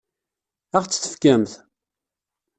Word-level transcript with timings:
Ad 0.75 0.81
ɣ-tt-tefkemt? 0.83 1.51